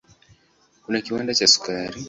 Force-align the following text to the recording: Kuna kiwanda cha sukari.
Kuna 0.85 0.97
kiwanda 1.03 1.33
cha 1.37 1.47
sukari. 1.53 1.99